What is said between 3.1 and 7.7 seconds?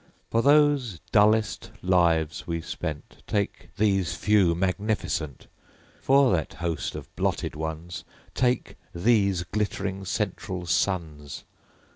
Take these Few magnificent! For that host of blotted